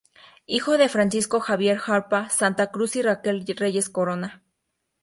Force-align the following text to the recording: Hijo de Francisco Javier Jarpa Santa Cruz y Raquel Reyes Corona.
Hijo 0.47 0.79
de 0.79 0.89
Francisco 0.89 1.39
Javier 1.39 1.77
Jarpa 1.77 2.27
Santa 2.31 2.71
Cruz 2.71 2.95
y 2.95 3.03
Raquel 3.03 3.45
Reyes 3.55 3.87
Corona. 3.87 4.41